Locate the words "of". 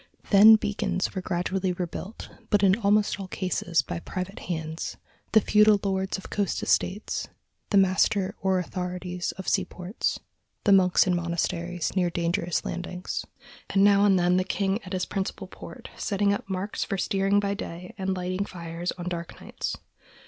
6.17-6.31, 9.33-9.47